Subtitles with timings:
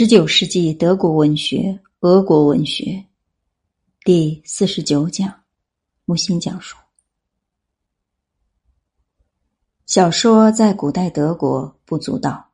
[0.00, 3.04] 十九世纪德国文学、俄国文学，
[4.04, 5.42] 第四十九讲，
[6.04, 6.76] 木心讲述。
[9.86, 12.52] 小说在古代德国不足道，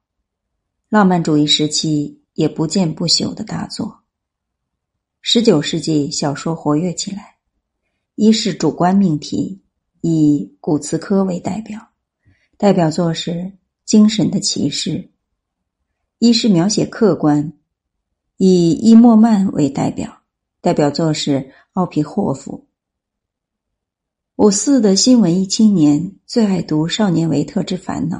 [0.88, 3.94] 浪漫主义时期也不见不朽的大作。
[5.20, 7.36] 十九世纪小说活跃起来，
[8.14, 9.60] 一是主观命题，
[10.00, 11.88] 以古茨科为代表，
[12.56, 13.32] 代表作是
[13.84, 14.92] 《精神的骑士》。
[16.24, 17.52] 一是描写客观，
[18.38, 20.22] 以伊莫曼为代表，
[20.62, 21.32] 代表作是
[21.74, 22.66] 《奥皮霍夫》。
[24.42, 28.16] 五四的新文艺青年最爱读《少年维特之烦恼》，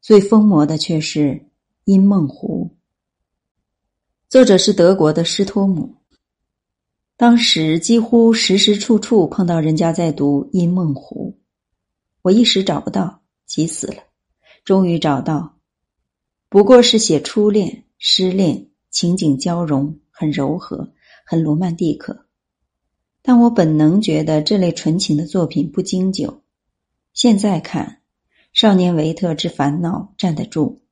[0.00, 1.20] 最疯魔的却是
[1.84, 2.68] 《因梦湖》。
[4.28, 5.98] 作者是德国的施托姆，
[7.16, 11.36] 当时几乎时时处处碰到人家在读《因梦湖》，
[12.22, 14.02] 我一时找不到，急死了，
[14.64, 15.59] 终于找到。
[16.50, 20.92] 不过是写初恋、失恋，情景交融，很柔和，
[21.24, 22.26] 很罗曼蒂克。
[23.22, 26.42] 但我本能觉得这类纯情的作品不经久。
[27.12, 28.00] 现在看，
[28.60, 30.80] 《少年维特之烦恼》站得住，《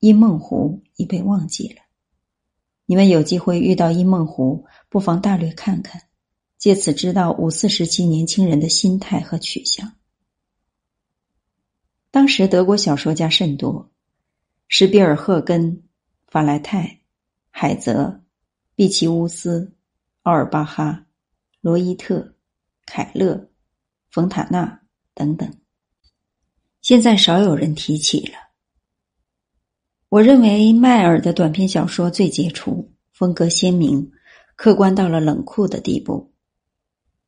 [0.00, 1.76] 因梦湖》已被忘记了。
[2.84, 6.02] 你们有机会遇到《因梦湖》，不妨大略看看，
[6.58, 9.94] 借此知道五四时期年轻人的心态和取向。
[12.10, 13.90] 当时德国小说家甚多。
[14.68, 15.84] 施比尔赫根、
[16.26, 17.00] 法莱泰、
[17.50, 18.22] 海泽、
[18.74, 19.72] 毕奇乌斯、
[20.22, 21.06] 奥尔巴哈、
[21.60, 22.34] 罗伊特、
[22.84, 23.48] 凯勒、
[24.10, 24.82] 冯塔纳
[25.14, 25.48] 等等，
[26.82, 28.34] 现在少有人提起了。
[30.08, 34.10] 我认为迈尔的短篇小说最杰出，风格鲜明，
[34.56, 36.32] 客观到了冷酷的地步。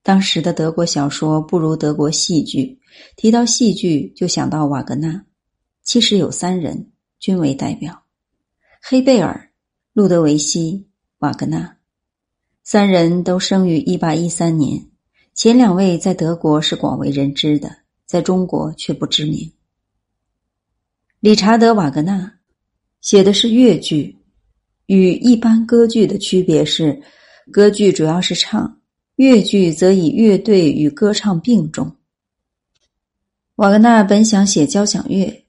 [0.02, 2.80] 当时的德国小说不如德国戏剧，
[3.16, 5.24] 提到戏剧就想到瓦格纳，
[5.82, 6.92] 其实有三人。
[7.20, 8.04] 均为代表，
[8.80, 9.50] 黑贝尔、
[9.92, 10.86] 路德维希、
[11.18, 11.76] 瓦格纳，
[12.62, 14.86] 三人都生于一八一三年。
[15.34, 17.76] 前两位在德国是广为人知的，
[18.06, 19.52] 在中国却不知名。
[21.20, 22.38] 理查德·瓦格纳
[23.00, 24.16] 写的是越剧，
[24.86, 27.02] 与一般歌剧的区别是，
[27.52, 28.80] 歌剧主要是唱，
[29.16, 31.96] 越剧则以乐队与歌唱并重。
[33.56, 35.44] 瓦格纳本想写交响乐，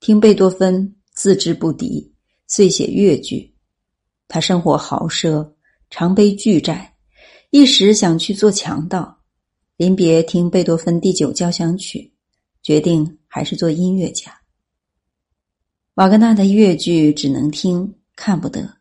[0.00, 0.96] 听贝多芬。
[1.14, 2.12] 自知不敌，
[2.46, 3.54] 遂写越剧。
[4.28, 5.52] 他生活豪奢，
[5.90, 6.94] 常背巨债，
[7.50, 9.18] 一时想去做强盗。
[9.76, 12.12] 临别听贝多芬第九交响曲，
[12.62, 14.32] 决定还是做音乐家。
[15.94, 18.78] 瓦格纳的越剧只能听，看不得。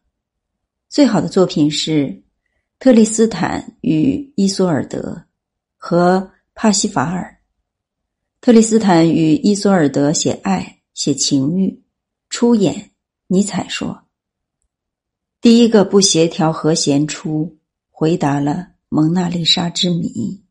[0.87, 2.05] 最好的作品是
[2.79, 4.99] 《特里斯坦与伊索尔德》
[5.75, 6.19] 和
[6.53, 7.23] 《帕西法尔》。
[8.39, 11.81] 特里斯坦与伊索尔德写爱，写情欲。
[12.31, 12.91] 出演，
[13.27, 14.05] 尼采说
[15.41, 17.59] ：“第一个不协调和弦出，
[17.89, 20.41] 回答了蒙娜丽莎之谜。”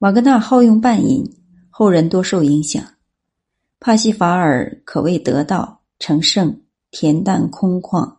[0.00, 1.24] 瓦格纳好用半音，
[1.70, 2.84] 后人多受影响。
[3.78, 8.16] 帕西法尔可谓得道成圣，恬淡空旷。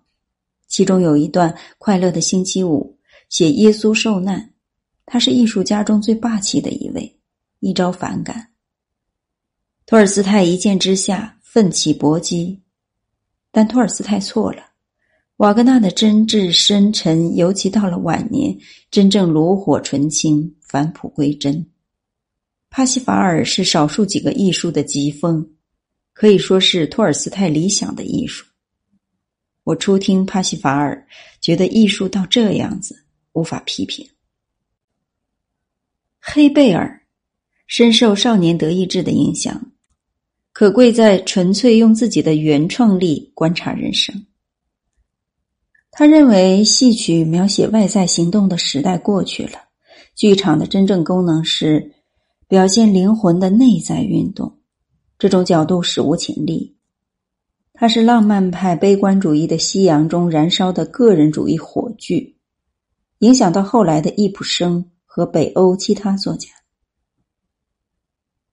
[0.67, 4.53] 其中有一段快乐的星期五，写耶稣受难，
[5.05, 7.19] 他是艺术家中最霸气的一位，
[7.59, 8.52] 一招反感。
[9.85, 12.61] 托尔斯泰一见之下奋起搏击，
[13.51, 14.63] 但托尔斯泰错了。
[15.37, 18.57] 瓦格纳的真挚深沉，尤其到了晚年，
[18.89, 21.69] 真正炉火纯青，返璞归真。
[22.69, 25.47] 帕西法尔是少数几个艺术的极峰，
[26.13, 28.45] 可以说是托尔斯泰理想的艺术。
[29.63, 31.05] 我初听帕西法尔，
[31.41, 34.07] 觉得艺术到这样子，无法批评。
[36.19, 37.01] 黑贝尔
[37.67, 39.72] 深受少年德意志的影响。
[40.53, 44.27] 可贵在纯粹用自己的原创力观察人生。
[45.89, 49.57] 他认为戏曲描写外在行动的时代过去了，
[50.15, 51.91] 剧场的真正功能是
[52.47, 54.59] 表现灵魂的内在运动。
[55.17, 56.75] 这种角度史无前例。
[57.73, 62.35] 他是浪漫派悲观主义的夕阳中燃烧的个人主义火炬，
[63.19, 66.49] 影响到后来的易卜生和北欧其他作家。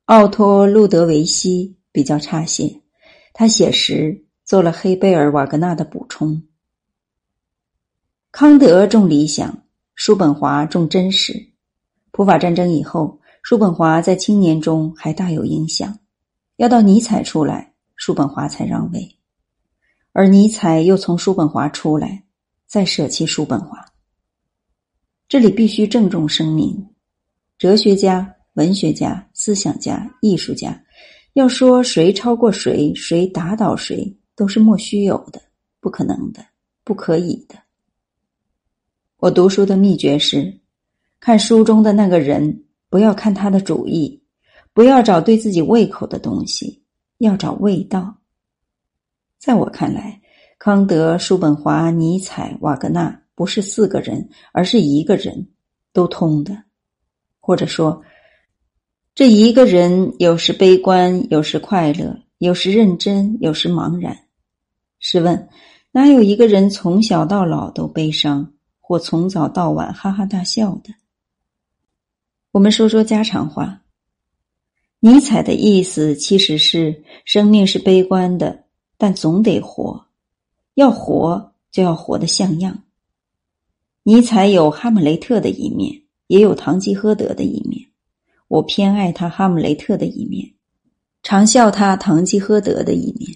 [0.07, 1.77] 奥托·路德维希。
[1.93, 2.81] 比较差些，
[3.33, 6.43] 他写时做了黑贝尔、瓦格纳的补充。
[8.33, 9.65] 康德重理想，
[9.95, 11.51] 叔本华重真实。
[12.13, 15.99] 普法战争以后，叔本华在青年中还大有影响。
[16.57, 19.17] 要到尼采出来，叔本华才让位，
[20.13, 22.25] 而尼采又从叔本华出来，
[22.67, 23.85] 再舍弃叔本华。
[25.29, 26.87] 这里必须郑重声明：
[27.57, 30.81] 哲学家、文学家、思想家、艺术家。
[31.35, 35.41] 要说谁超过谁，谁打倒谁，都是莫须有的。
[35.81, 36.45] 不可能的，
[36.85, 37.55] 不可以的。
[39.17, 40.61] 我读书的秘诀是：
[41.19, 44.23] 看书中的那个人，不要看他的主意，
[44.75, 46.83] 不要找对自己胃口的东西，
[47.19, 48.15] 要找味道。
[49.39, 50.21] 在我看来，
[50.59, 55.49] 康德、叔本华、尼采、瓦格纳不是四个人，而是一个人，
[55.95, 56.65] 都通的。
[57.39, 58.03] 或者说，
[59.15, 64.17] 这一个人有时悲观，有时快乐，有时认真，有时茫然。
[64.99, 65.49] 试问，
[65.91, 68.53] 哪有一个人从小到老都悲伤？
[68.79, 70.95] 或从早到晚哈哈大笑的。
[72.51, 73.83] 我们说说家常话。
[75.01, 78.65] 尼采的意思其实是：生命是悲观的，
[78.97, 80.07] 但总得活，
[80.75, 82.85] 要活就要活得像样。
[84.03, 87.90] 尼采有哈姆雷特的一面，也有堂吉诃德的一面。
[88.51, 90.53] 我偏爱他哈姆雷特的一面，
[91.23, 93.31] 常笑他堂吉诃德的一面。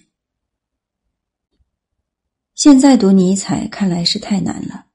[2.57, 4.87] 现在读尼采，看来是太难了。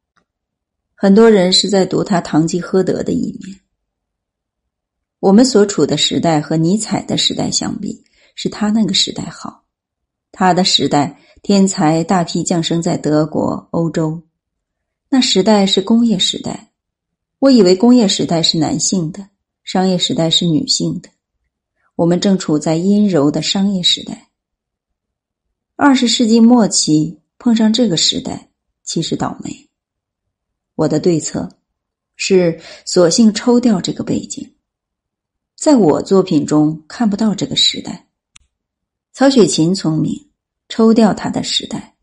[0.93, 3.61] 很多人是在读他堂吉诃德的一面。
[5.21, 8.03] 我们所处的时代和尼采的时代相比，
[8.35, 9.63] 是他那个时代好。
[10.33, 14.21] 他的时代，天才大批降生在德国、欧洲。
[15.07, 16.73] 那时代是工业时代。
[17.39, 19.29] 我以为工业时代是男性的，
[19.71, 21.11] 商业时代是女性的。
[21.95, 24.31] 我们正处在阴柔的商业时代。
[25.75, 28.49] 二十世纪末期碰上这个时代，
[28.81, 29.69] 其实倒霉。
[30.73, 31.47] 我的对策
[32.15, 34.55] 是索性抽掉这个背景，
[35.55, 38.07] 在我作品中看不到这个时代。
[39.13, 40.31] 曹雪芹聪明，
[40.67, 41.95] 抽掉他的时代，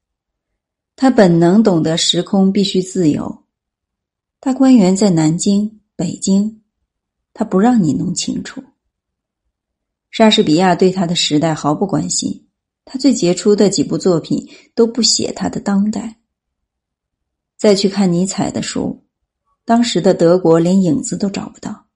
[0.95, 3.43] 他本能懂得时空必须自由。
[4.39, 6.63] 大观园在南京、北京，
[7.39, 8.65] 他不让你弄清楚。
[10.11, 12.47] 莎士比亚对他的时代毫不关心，
[12.87, 16.19] 他最杰出的几部作品都不写他的当代。
[17.59, 19.05] 再去看尼采的书，
[19.67, 21.89] 当时的德国连影子都找不到。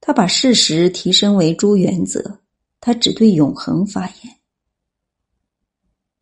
[0.00, 2.40] 他把事实提升为诸原则，
[2.80, 4.38] 他只对永恒发言。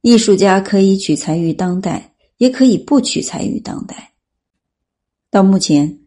[0.00, 4.14] 艺术家可以取材于当代，也可以不取材于当代。
[5.30, 6.00] 到目前，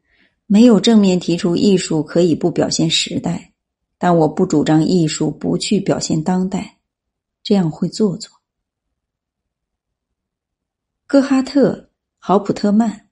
[0.51, 3.53] 没有正面提出艺术可以不表现时代，
[3.98, 6.77] 但我不主张艺术不去表现当代，
[7.42, 8.30] 这样会做作。
[11.07, 11.88] 戈哈特。
[12.24, 13.07] 豪普特曼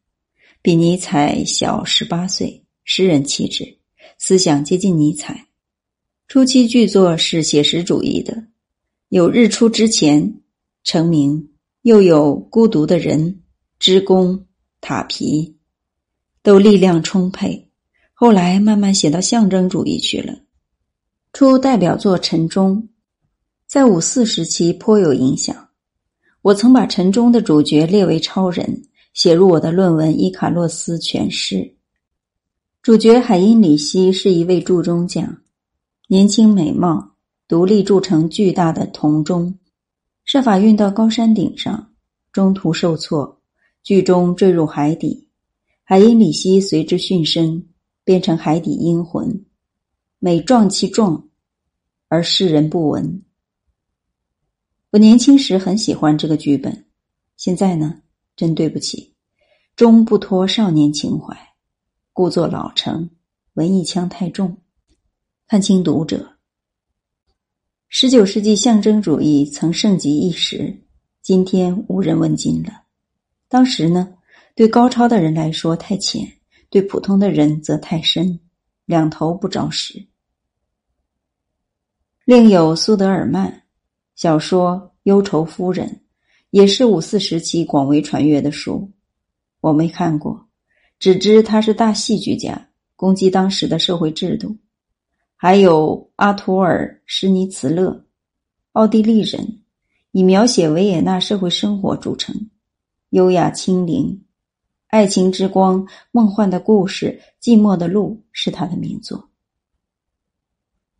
[0.61, 3.79] 比尼采小十八岁，诗人气质，
[4.19, 5.47] 思想接近尼采。
[6.27, 8.45] 初期巨作是写实主义的，
[9.07, 10.21] 有《日出之前》
[10.83, 11.53] 成名，
[11.83, 13.19] 又有《孤独的人》
[13.79, 14.33] 《织工》
[14.79, 15.57] 《塔皮》，
[16.49, 17.69] 都力量充沛。
[18.15, 20.33] 后来慢慢写到象征主义去了。
[21.31, 22.75] 出代表作《陈忠》，
[23.67, 25.69] 在五四时期颇有影响。
[26.41, 28.81] 我曾把陈忠的主角列为超人。
[29.13, 31.55] 写入我的论文《伊卡洛斯全诗》。
[32.81, 35.37] 主角海因里希是一位铸钟匠，
[36.07, 37.15] 年轻美貌，
[37.47, 39.53] 独立铸成巨大的铜钟，
[40.25, 41.91] 设法运到高山顶上，
[42.31, 43.41] 中途受挫，
[43.83, 45.27] 巨钟坠入海底，
[45.91, 47.67] 海因里希随之殉身，
[48.03, 49.43] 变成海底阴魂，
[50.19, 51.27] 每撞其撞，
[52.09, 53.23] 而世人不闻。
[54.91, 56.85] 我年轻时很喜欢这个剧本，
[57.37, 58.03] 现在呢？
[58.35, 59.15] 真对不起，
[59.75, 61.35] 终不脱少年情怀，
[62.13, 63.09] 故作老成，
[63.53, 64.55] 文艺腔太重。
[65.47, 66.37] 看清读者。
[67.87, 70.83] 十九世纪象征主义曾盛极一时，
[71.23, 72.83] 今天无人问津了。
[73.47, 74.13] 当时呢，
[74.59, 76.29] 对高超的人来说太浅，
[76.69, 78.37] 对普通的人则太深，
[78.83, 80.05] 两头不着实。
[82.25, 83.63] 另有苏德尔曼
[84.15, 84.71] 小说
[85.03, 85.87] 《忧愁夫人》。
[86.49, 88.91] 也是五四时期广为传阅的书，
[89.61, 90.49] 我没看过，
[90.99, 94.57] 只知他是大戏剧家，攻击当时的社会制度。
[95.37, 98.05] 还有阿图尔·施尼茨勒，
[98.73, 99.61] 奥地利人，
[100.11, 102.35] 以描写维也纳社会生活著称，
[103.11, 104.21] 优雅清灵，
[104.89, 107.21] 《爱情之光》《梦幻的故事》
[107.57, 109.29] 《寂寞的路》是他的名作。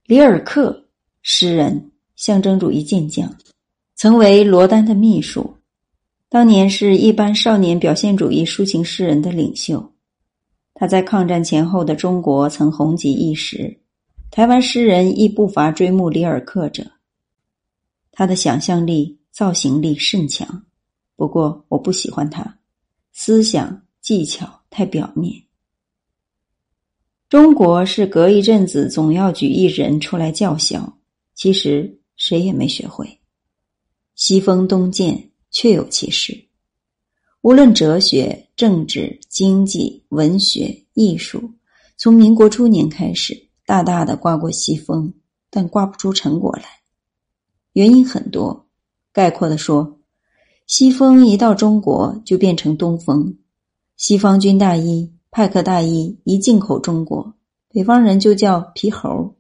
[0.06, 0.86] 里尔克，
[1.24, 3.36] 诗人，象征主义健将。
[3.96, 5.58] 曾为罗丹的秘书，
[6.30, 9.92] 当年是一般少年表现主义抒情诗人的领袖。
[10.76, 13.80] 他在抗战前后的中国曾红极一时，
[14.30, 16.86] 台湾诗人亦不乏追慕里尔克者。
[18.12, 20.64] 他的想象力、造型力甚强，
[21.16, 22.59] 不过我不喜欢他，
[23.12, 25.44] 思想技巧太表面。
[27.28, 30.98] 中国是隔一阵子总要举一人出来叫嚣，
[31.36, 33.20] 其实谁也没学会。
[34.16, 36.48] 西风东渐，确有其事。
[37.42, 41.54] 无论哲学、政治、经济、文学、艺术，
[41.98, 45.14] 从民国初年开始，大大的刮过西风，
[45.50, 46.64] 但刮不出成果来。
[47.74, 48.68] 原因很多，
[49.14, 49.99] 概括的说，
[50.70, 53.40] 西风一到中国就变成东风，
[53.98, 57.34] 西方军大衣、派克大衣一进口中国，
[57.70, 59.36] 北方人就叫皮猴。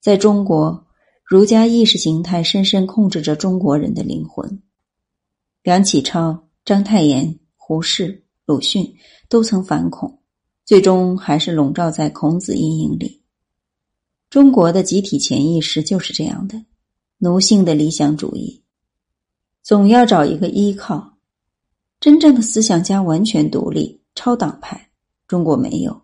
[0.00, 0.86] 在中国，
[1.24, 4.62] 儒家意识形态深深控制着中国人的灵魂。
[5.64, 8.94] 梁启超、章太炎、胡适、鲁迅
[9.28, 10.20] 都曾反孔，
[10.64, 13.24] 最终还是笼罩在孔子阴影里。
[14.30, 16.64] 中国的集体潜意识就是这样的，
[17.18, 18.62] 奴性的理想主义，
[19.64, 21.16] 总要找一个依靠。
[21.98, 24.90] 真正的思想家完全独立、超党派，
[25.26, 26.02] 中国没有。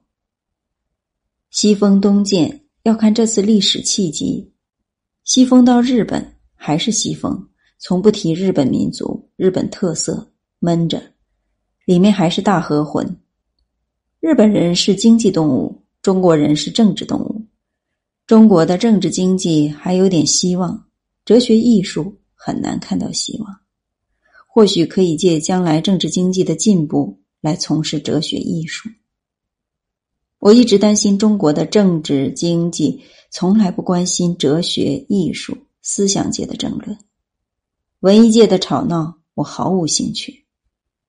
[1.51, 2.61] 西风东渐。
[2.85, 4.51] 要看这次历史契机，
[5.25, 7.47] 西风到日本还是西风，
[7.79, 10.99] 从不提日本民族、日本特色，闷着，
[11.85, 13.07] 里面还是大和魂。
[14.19, 17.45] 日本人是经济动物，中国人是政治动物。
[18.27, 20.89] 中国的政治经济还有点希望，
[21.27, 23.61] 哲学艺术很难看到希望。
[24.47, 28.89] 或许可以借将来政治经济的进步来从事哲学艺术。
[30.39, 36.99] 我一直担心中国的政治经济从来不关心哲学、艺术、思想界的争论，
[38.01, 40.47] 文艺界的吵闹我毫无兴趣，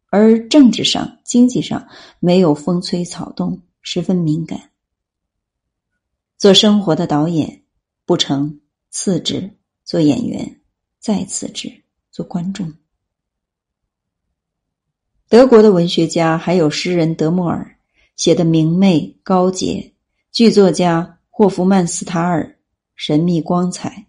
[0.08, 1.88] 而政治上、经济上
[2.20, 4.72] 没有风吹草动，十分敏感。
[6.38, 7.64] 做生活的导演
[8.06, 8.60] 不成，
[8.90, 9.50] 次之；
[9.86, 10.61] 做演员
[11.02, 11.68] 再次之；
[12.12, 12.72] 做观众。
[15.28, 17.76] 德国的文学家还有诗人德莫尔。
[18.18, 19.94] 写的明媚高洁，
[20.32, 22.56] 剧作家霍夫曼斯塔尔
[22.96, 24.06] 神秘光彩，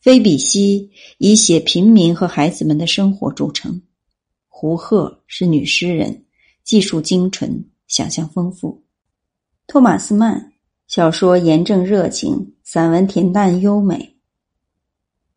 [0.00, 3.82] 菲比西以写平民和孩子们的生活著称，
[4.48, 6.24] 胡赫是女诗人，
[6.64, 8.82] 技术精纯，想象丰富。
[9.66, 10.54] 托马斯曼
[10.86, 14.16] 小说严正热情，散文恬淡优美。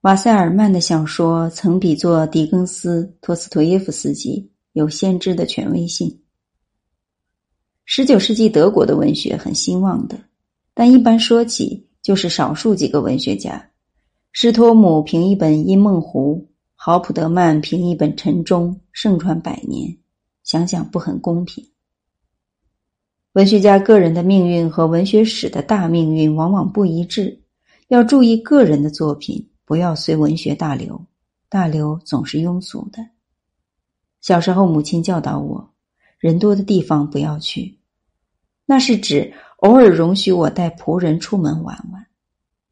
[0.04, 6.20] 瓦塞尔曼的小说曾比作狄更斯、托斯托耶夫斯基，有先知的权威性。
[7.86, 10.20] 十九世纪德国的文学很兴旺的，
[10.74, 13.70] 但一般说起就是少数几个文学家。
[14.34, 19.98] 施托姆凭一本《因梦湖》，豪普德曼凭一本《沉钟》盛传百年，
[20.44, 21.66] 想想不很公平。
[23.32, 27.42] 文学家个人的命运和文学史的大命运往往不一致，
[27.88, 31.04] 要注意个人的作品，不要随文学大流，
[31.50, 33.04] 大流总是庸俗的。
[34.22, 35.74] 小时候，母亲教导我。
[36.20, 37.80] 人多的地方不要去，
[38.68, 42.06] 那是指偶尔容许我带仆人出门玩玩。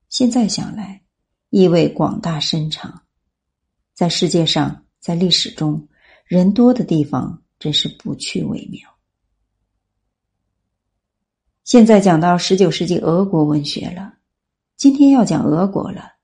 [0.10, 1.02] 现在想来，
[1.50, 3.02] 意味广大深长。
[3.96, 5.88] 在世界上，在历史中，
[6.24, 8.80] 人多的地方真是不去为妙。
[11.64, 14.14] 现在讲到十九世纪俄国文学了，
[14.78, 16.21] 今天要讲俄国了。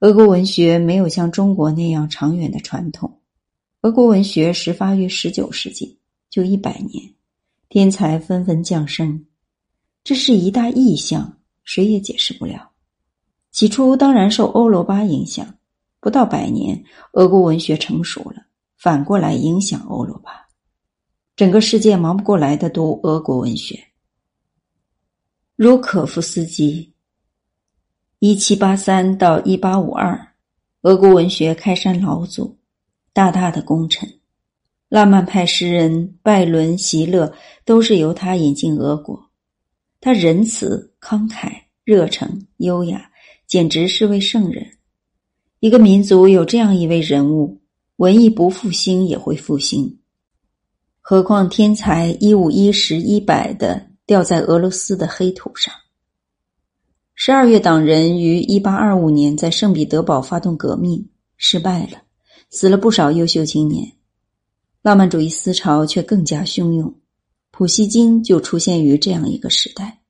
[0.00, 3.20] 俄国文学没有像中国那样长远的传统，
[3.80, 5.98] 俄国文学始发于十九世纪。
[6.30, 7.14] 就一百年，
[7.70, 9.24] 天才纷纷降生，
[10.04, 12.70] 这是一大异象，谁也解释不了。
[13.50, 15.54] 起初当然受欧罗巴影响，
[16.00, 18.42] 不到百年，俄国文学成熟了，
[18.76, 20.30] 反过来影响欧罗巴，
[21.34, 23.82] 整个世界忙不过来的读俄国文学。
[25.56, 26.92] 如可夫斯基，
[28.20, 30.18] 一七八三到一八五二，
[30.82, 32.58] 俄国文学开山老祖，
[33.12, 34.12] 大大的功臣。
[34.88, 37.32] 浪漫派诗人拜伦、席勒
[37.64, 39.30] 都是由他引进俄国。
[40.00, 41.52] 他仁慈、慷慨、
[41.84, 43.08] 热诚、优雅，
[43.46, 44.66] 简直是位圣人。
[45.60, 47.60] 一个民族有这样一位人物，
[47.98, 49.96] 文艺不复兴也会复兴。
[51.00, 55.72] 何况天才一五一十一百的掉在俄罗斯的黑土上。
[57.28, 62.00] 十二月党人于一八二五年在圣彼得堡发动革命，失败了，
[62.48, 63.86] 死了不少优秀青年。
[64.80, 66.98] 浪漫主义思潮却更加汹涌，
[67.50, 70.00] 普希金就出现于这样一个时代。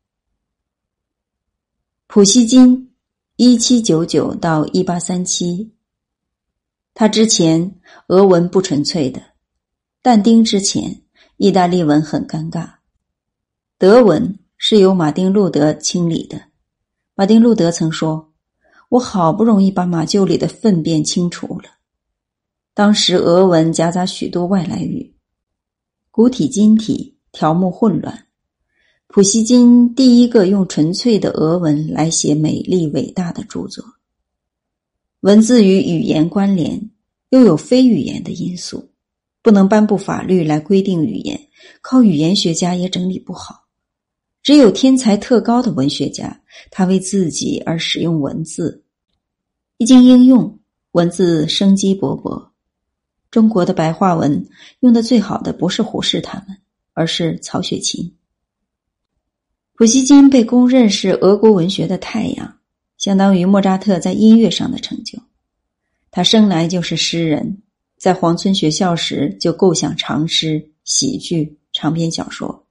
[2.07, 2.93] 普希金，
[3.35, 5.73] 一七九九到一八三七。
[6.95, 9.21] 他之前俄文不纯粹的，
[10.03, 11.03] 但丁之前
[11.37, 12.75] 意大利文很尴尬，
[13.77, 16.48] 德文是由马丁路德清理的。
[17.19, 18.33] 马丁路德曾说
[18.91, 21.65] ：“我好不容易把马厩里的粪便清除了。”
[22.75, 25.17] 当时俄文夹杂许多外来语，
[26.13, 28.27] 古体今体，条目混乱。
[29.09, 33.85] 普希金第一个用纯粹的俄文来写美丽伟大的著作，
[35.23, 36.89] 文字与语言关联，
[37.31, 38.93] 又有非语言的因素，
[39.43, 41.49] 不能颁布法律来规定语言，
[41.83, 43.68] 靠语言学家也整理不好。
[44.43, 46.41] 只有天才特高的文学家，
[46.71, 48.83] 他为自己而使用文字，
[49.77, 50.59] 一经应用，
[50.93, 52.49] 文字生机勃勃。
[53.31, 54.49] 中国的白话文
[54.81, 56.57] 用的最好的不是胡适他们，
[56.95, 58.15] 而是曹雪芹。
[59.75, 62.59] 普希金被公认是俄国文学的太阳，
[62.97, 65.19] 相当于莫扎特在音乐上的成就。
[66.11, 67.63] 他生来就是诗人，
[67.99, 72.67] 在黄村学校时就构想长诗、喜剧、长篇小说。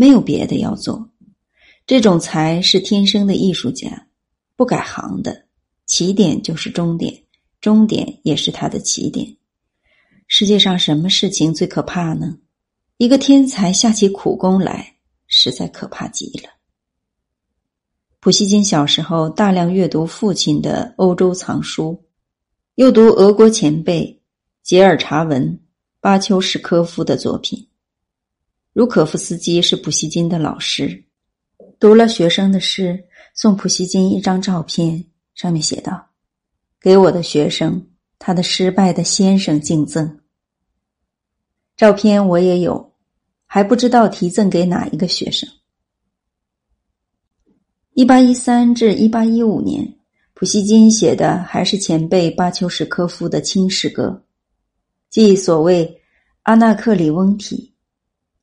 [0.00, 1.10] 没有别的要做，
[1.84, 4.06] 这种才是天生的艺术家，
[4.54, 5.46] 不改行的，
[5.86, 7.24] 起点就是终点，
[7.60, 9.36] 终点也是他的起点。
[10.28, 12.38] 世界上什么事情最可怕呢？
[12.98, 16.48] 一个天才下起苦功来，实在可怕极了。
[18.20, 22.04] 普希金小时候大量阅读父亲的欧洲藏书，
[22.76, 24.22] 又读俄国前辈
[24.62, 25.60] 杰尔查文、
[25.98, 27.67] 巴丘什科夫的作品。
[28.78, 31.02] 茹可夫斯基是普希金的老师，
[31.80, 32.96] 读了学生的诗，
[33.34, 35.04] 送普希金一张照片，
[35.34, 36.10] 上面写道
[36.80, 37.84] ：“给我的学生，
[38.20, 40.20] 他的失败的先生敬赠。”
[41.76, 42.94] 照片我也有，
[43.46, 45.48] 还不知道提赠给哪一个学生。
[47.94, 49.92] 一八一三至一八一五年，
[50.34, 54.24] 普希金写的还是前辈巴丘什科夫的轻诗歌，
[55.10, 56.00] 即所谓
[56.42, 57.74] 阿纳克里翁体。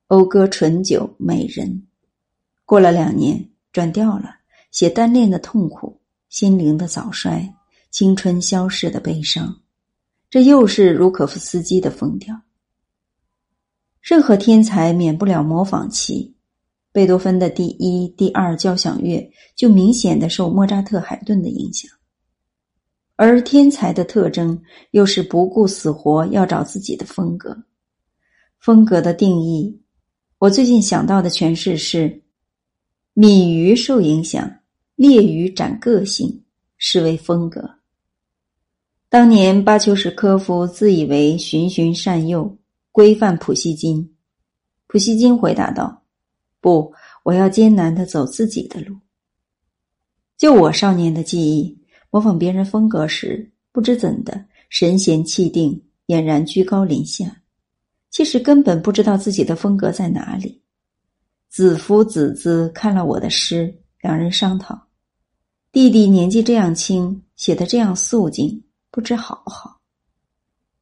[0.08, 1.88] 讴歌醇酒美人，
[2.64, 4.36] 过了两年，转调了，
[4.70, 7.52] 写单恋的痛苦，心灵的早衰，
[7.90, 9.62] 青春消逝的悲伤。
[10.30, 12.40] 这又是茹可夫斯基的风调。
[14.00, 16.36] 任何天才免不了模仿期，
[16.92, 21.90] 贝多芬的第一、第二交响乐就明显的受莫扎特、海顿的影响。
[23.16, 27.58] 而天才的特征又是不顾死活要找自己的风格，
[28.60, 29.82] 风格的定义。
[30.38, 32.22] 我最近想到的诠释是：
[33.14, 34.60] 敏于受影响，
[34.96, 36.44] 劣于展个性，
[36.78, 37.78] 是为风格。
[39.08, 42.58] 当年巴丘什科夫自以为循循善诱，
[42.92, 44.14] 规范普希金。
[44.88, 46.04] 普希金回答道
[46.60, 46.94] ：“不，
[47.24, 48.98] 我要艰难的走自己的路。”
[50.38, 51.80] 就我少年的记忆，
[52.12, 57.42] 模仿别人风格时，不知怎的神闲气定，俨然居高临下。
[58.16, 60.64] 其实根本不知道自己的风格在哪里。
[61.50, 64.88] 子夫子资看了我的诗，两人商讨：
[65.74, 69.82] 弟弟年纪这样轻，写的这样素净，不知好不好？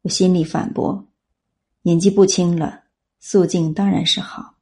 [0.03, 1.07] 我心里反驳：
[1.81, 2.83] 年纪不轻了，
[3.19, 4.53] 素净当然是好。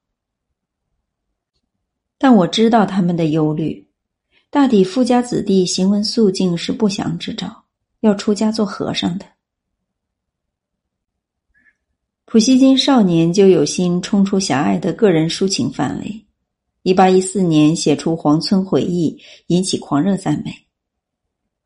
[2.18, 3.86] 但我知道他们的忧虑，
[4.50, 7.66] 大抵富家子弟行文素净是不祥之兆，
[8.00, 9.26] 要出家做和尚的。
[12.32, 16.26] 普希金少年就有心冲出狭隘的个人抒情范围。
[16.84, 19.12] 一八一四年写出《黄村回忆》，
[19.48, 20.54] 引起狂热赞美，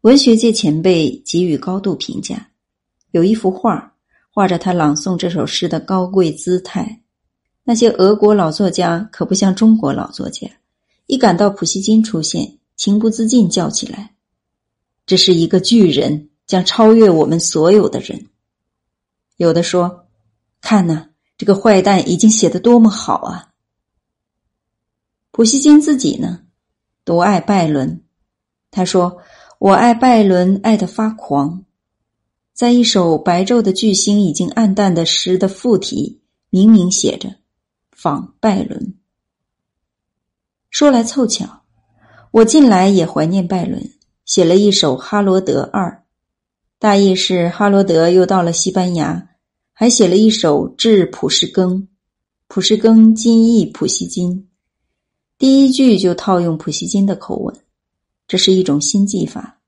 [0.02, 2.50] 文学界前辈给予高度评价。
[3.12, 3.94] 有一幅画，
[4.32, 7.04] 画着他朗诵这首诗的高贵姿态。
[7.64, 10.50] 那些俄国老作家可不像中国老作家，
[11.06, 14.16] 一感到普希金出现，情不自禁叫起来
[15.06, 18.26] ：“这是一个巨人，将超越我们所有的人。”
[19.38, 20.02] 有的说。
[20.66, 23.54] 看呐，这个坏蛋已经写的多么好啊！
[25.30, 26.40] 普希金自己呢，
[27.06, 28.04] 独爱拜伦。
[28.72, 29.20] 他说
[29.60, 31.66] ：“我爱拜伦，爱得发狂。”
[32.52, 37.36] 在一首白昼的巨星已经暗淡的诗的副题，明明写着
[37.96, 38.96] “仿拜伦”。
[40.72, 41.62] 说来凑巧，
[42.32, 43.88] 我近来也怀念拜伦，
[44.26, 45.92] 写了一首《哈罗德二》，
[46.80, 49.30] 大意是哈罗德又到了西班牙。
[49.78, 51.74] 还写了一首《致普世庚》，
[52.48, 54.48] 普世庚今译普希金，
[55.38, 57.54] 第一句就套用普希金的口吻，
[58.26, 59.60] 这是一种新技法，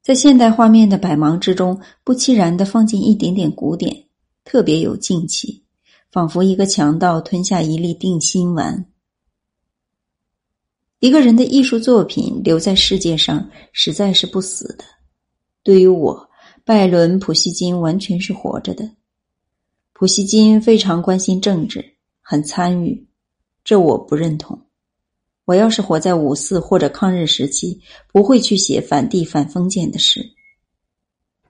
[0.00, 4.04] 在现代画面的百忙之中，不期然的放进一点点古典，
[4.44, 5.62] 特别有劲气，
[6.10, 8.86] 仿佛一个强盗吞下一粒定心丸。
[11.00, 14.84] 一个人的艺术作品留在世界上，实在是不死的。
[15.62, 16.30] 对于我，
[16.64, 18.90] 拜伦、普希金完全是活着的。
[20.02, 23.06] 普希金非常关心政治，很参与，
[23.62, 24.60] 这我不认同。
[25.44, 27.80] 我要是活在五四或者抗日时期，
[28.12, 30.20] 不会去写反帝反封建的诗。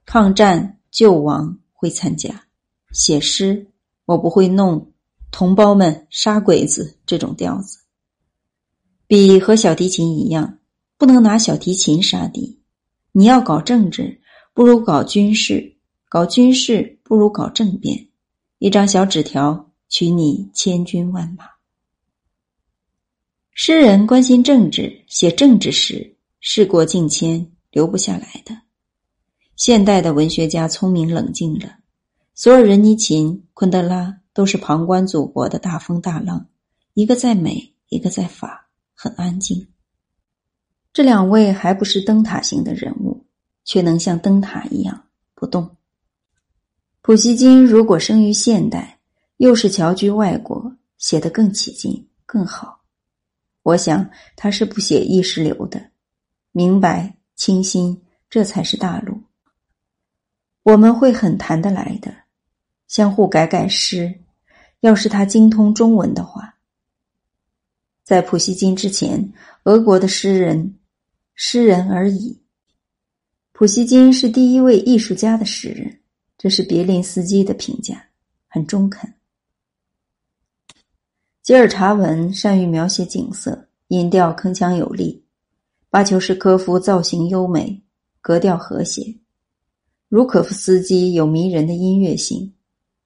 [0.04, 2.44] 抗战救亡会参加，
[2.90, 3.66] 写诗
[4.04, 4.92] 我不会弄
[5.32, 7.78] “同胞们杀鬼子”这种调子。
[9.06, 10.58] 笔和小提琴一样，
[10.98, 12.60] 不能拿小提琴杀敌。
[13.12, 14.20] 你要搞政治，
[14.52, 15.74] 不如搞军事。
[16.10, 18.08] 搞军事不如搞政变，
[18.62, 21.46] 一张小纸条取你千军万马。
[23.50, 28.56] 诗人关心政治，写政治时，事过境迁，留不下来的。
[29.56, 31.78] 现代的文学家聪明冷静了，
[32.36, 36.46] 索尔仁尼琴、昆德拉都是旁观祖国的大风大浪，
[36.94, 39.66] 一个在美，一个在法，很安静。
[40.92, 43.26] 这两位还不是灯塔型的人物，
[43.64, 45.68] 却能像灯塔一样不动。
[47.04, 49.00] 普希金如果生于现代，
[49.38, 52.80] 又是侨居外国，写得更起劲，更好。
[53.64, 55.90] 我想他是不写意识流的，
[56.52, 59.20] 明白清新，这才是大陆。
[60.62, 62.14] 我们会很谈得来的，
[62.86, 64.20] 相互改改诗。
[64.78, 66.54] 要是他精通中文的话，
[68.04, 69.32] 在普希金之前，
[69.64, 70.78] 俄国的诗人，
[71.34, 72.40] 诗人而已。
[73.50, 76.00] 普希金是第一位艺术家的诗人，
[76.42, 78.04] 这是别林斯基的评价，
[78.48, 79.08] 很中肯。
[81.40, 85.22] 吉尔察文善于描写景色，音调铿锵有力；
[85.88, 87.80] 巴丘什科夫造型优美，
[88.20, 89.20] 格调和谐；
[90.08, 92.52] 茹可夫斯基有迷人的音乐性。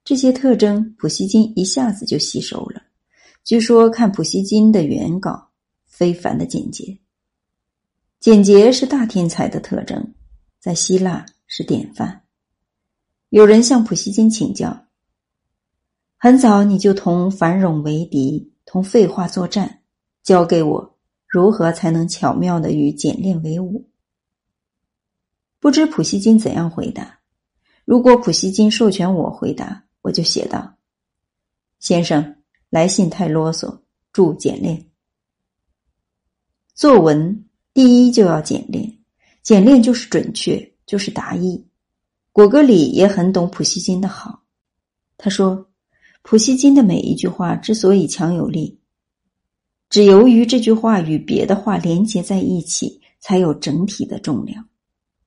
[0.03, 2.81] 这些特征，普希金一下子就吸收了。
[3.45, 5.51] 据说看普希金的原稿，
[5.85, 6.99] 非凡的简洁。
[8.19, 10.15] 简洁是大天才的特征，
[10.59, 12.23] 在希腊是典范。
[13.31, 14.87] 有人向普希金请教。
[16.17, 19.83] 很早你就同繁荣为敌，同废话作战，
[20.23, 23.89] 教给我如何才能巧妙的与简练为伍。
[25.59, 27.19] 不知普希金怎样回答？
[27.85, 30.77] 如果普希金授权我回答，我就写道
[31.81, 32.37] ：“先生，
[32.71, 33.81] 来信太啰嗦，
[34.13, 34.87] 祝简练。
[36.75, 38.99] 作文第一就要简练，
[39.43, 41.67] 简练就是准确，就是达意。
[42.37, 44.43] 果戈里也很懂普希金的好，
[45.17, 45.67] 他说。”
[46.29, 48.81] 普希金的每一句话之所以强有力，
[49.89, 54.69] 只由于这句话与别的话连接在一起，才有整体的重量。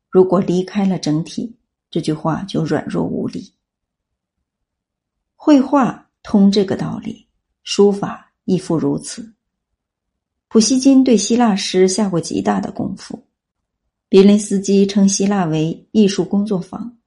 [0.09, 1.55] 如果离开了整体，
[1.89, 3.53] 这句话就软弱无力。
[5.37, 7.25] 绘画通这个道理，
[7.63, 9.33] 书法亦复如此。
[10.49, 13.25] 普希金对希腊诗下过极大的功夫。
[14.09, 16.98] 别林斯基称希腊为艺术工作坊。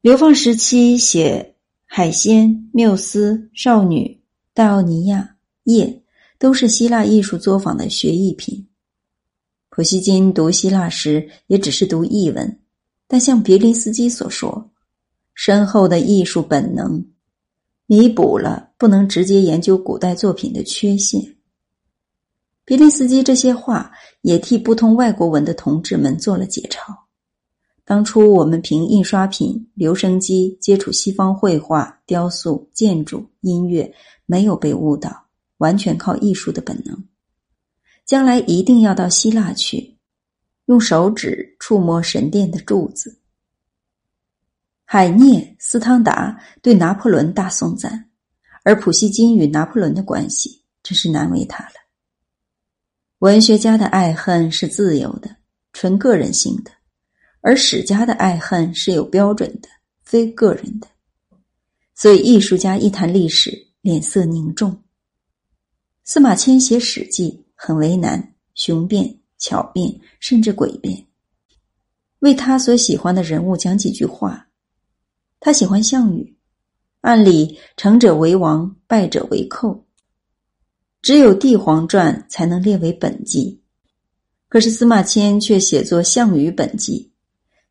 [0.00, 1.54] 流放时期写。
[1.92, 4.22] 海鲜、缪斯、少女、
[4.54, 5.34] 戴奥尼亚、
[5.64, 6.04] 夜，
[6.38, 8.68] 都是希腊艺术作坊的学艺品。
[9.70, 12.60] 普希金读希腊时也只是读译文，
[13.08, 14.70] 但像别林斯基所说，
[15.34, 17.04] 深厚的艺术本能
[17.86, 21.20] 弥补了不能直接研究古代作品的缺陷。
[22.64, 23.90] 别林斯基这些话
[24.22, 26.96] 也替不通外国文的同志们做了解嘲。
[27.90, 33.92] 当初我们凭印刷品、留声机接触西方绘画、雕塑、建筑、音乐，
[34.26, 35.26] 没有被误导，
[35.56, 36.96] 完全靠艺术的本能。
[38.04, 39.98] 将来一定要到希腊去，
[40.66, 43.18] 用手指触摸神殿的柱子。
[44.84, 48.08] 海涅、斯汤达对拿破仑大颂赞，
[48.62, 51.74] 而普希金与拿破仑的关系真是难为他了。
[53.18, 55.38] 文学家的爱恨是自由的，
[55.72, 56.70] 纯个人性的。
[57.42, 59.68] 而史家的爱恨是有标准的，
[60.04, 60.86] 非个人的，
[61.94, 64.82] 所以艺术家一谈历史，脸色凝重。
[66.04, 71.06] 司马迁写《史记》很为难，雄辩、巧辩，甚至诡辩。
[72.18, 74.46] 为他所喜欢的人物讲几句话。
[75.38, 76.36] 他喜欢项羽，
[77.00, 79.86] 按理成者为王，败者为寇，
[81.00, 83.62] 只有《帝皇传》才能列为本纪。
[84.48, 87.06] 可是司马迁却写作《项羽本纪》。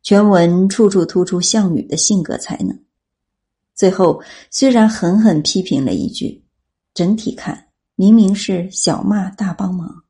[0.01, 2.79] 全文处处突出项羽的性格才能，
[3.75, 6.43] 最后虽然狠狠批评了一句，
[6.93, 10.03] 整体看明明是小骂大帮忙。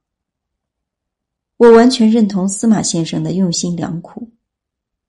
[1.57, 4.21] 我完全认同司马先生的用心良苦，《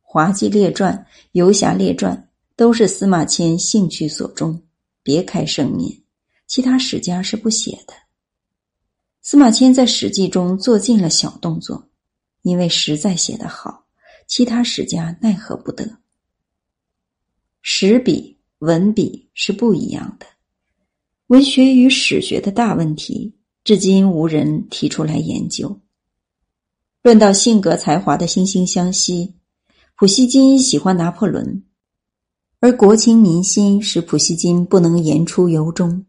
[0.01, 0.93] 滑稽列传》
[1.33, 2.17] 《游侠列传》
[2.57, 4.61] 都是司马迁兴趣所钟，
[5.03, 6.03] 别开生面，
[6.47, 7.95] 其他史家是不写的。
[9.23, 11.87] 司马迁在《史记》中做尽了小动作，
[12.43, 13.85] 因为实在写得好。
[14.31, 15.99] 其他史家奈何不得。
[17.63, 20.27] 史笔、文笔是不一样的，
[21.27, 25.81] 文学与史学的大问题，至今无人提出来研究。
[27.03, 29.35] 论到性格才华的惺惺相惜，
[29.97, 31.65] 普希金喜欢拿破仑，
[32.61, 36.07] 而国情民心使普希金不能言出由衷。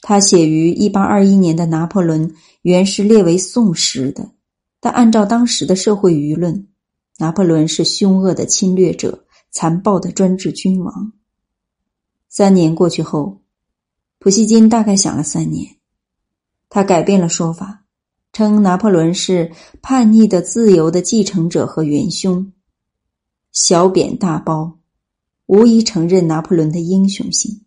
[0.00, 4.30] 他写于一八二一年的拿破仑，原是列为宋诗的，
[4.80, 6.66] 但按照当时的社会舆论。
[7.22, 11.12] 拿破仑是凶恶的侵略者，残暴的专制君王。
[12.28, 13.42] 三年过去后，
[14.18, 15.76] 普希金大概想了三年，
[16.68, 17.84] 他改变了说法，
[18.32, 22.52] 称拿破仑是叛逆的自由的继承者和元凶，
[23.52, 24.80] 小贬大褒，
[25.46, 27.64] 无疑承认拿破仑的英雄性。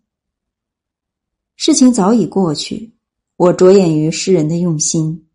[1.56, 2.94] 事情早已过去，
[3.38, 5.26] 我着眼于诗人的用心，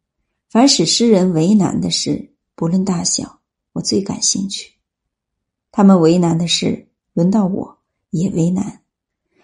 [0.51, 3.40] 凡使诗人为难的事，不论大小，
[3.73, 4.73] 我最感兴趣。
[5.71, 7.79] 他们为难的事，轮到我
[8.11, 8.83] 也为难。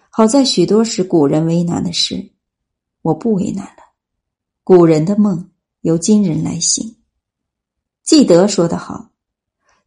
[0.09, 2.31] 好在许多使古人为难的事，
[3.01, 3.83] 我不为难了。
[4.63, 5.49] 古人的梦
[5.81, 6.95] 由今人来醒。
[8.03, 9.11] 记得说得好，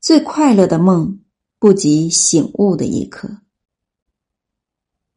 [0.00, 1.20] 最快乐的梦
[1.58, 3.28] 不及醒悟的一刻。《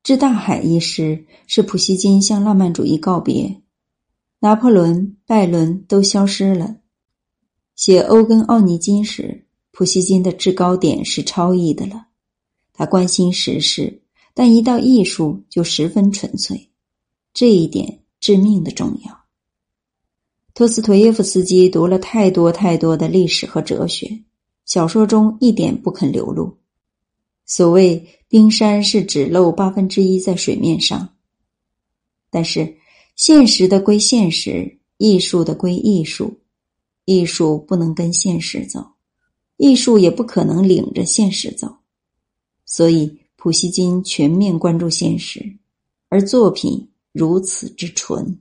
[0.04, 3.62] 致大海》一诗是普希金向浪漫主义告别，
[4.40, 6.76] 拿破仑、拜伦都消失了。
[7.86, 12.06] 写《欧根·奥尼金》时，普希金的制高点是超意的了。
[12.72, 14.02] 他关心时事，
[14.34, 16.70] 但一到艺术就十分纯粹，
[17.34, 19.26] 这一点致命的重要。
[20.54, 24.18] 托斯托耶夫斯基读了太多太多的历史和哲学，
[24.66, 26.58] 小说中一点不肯流露。
[27.46, 31.16] 所谓冰山是只露八分之一在水面上，
[32.30, 32.78] 但是
[33.18, 36.34] 现实的归现实，艺术的归艺术，
[37.06, 38.86] 艺术不能跟现实走，
[39.58, 41.78] 艺术也不可能领着现实走，
[42.66, 45.58] 所以普希金全面关注现实，
[46.10, 48.40] 而作品如此之纯。